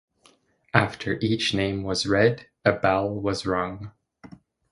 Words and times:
After 0.73 1.19
each 1.21 1.53
name 1.53 1.83
was 1.83 2.07
read, 2.07 2.47
a 2.65 2.71
bell 2.71 3.07
was 3.07 3.45
rung. 3.45 3.91